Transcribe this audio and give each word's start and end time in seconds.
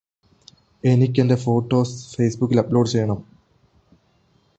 എനിക്കെന്റെ 0.83 1.35
ഫോട്ടോസ് 1.35 2.15
ഫേസ്ബുക്കിൽ 2.15 2.59
അപ്ലോഡ് 2.59 2.89
ചെയ്യണം 2.89 3.19